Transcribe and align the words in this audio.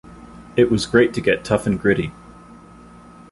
It 0.55 0.71
was 0.71 0.87
great 0.87 1.13
to 1.13 1.21
get 1.21 1.45
tough 1.45 1.67
and 1.67 1.79
gritty. 1.79 2.11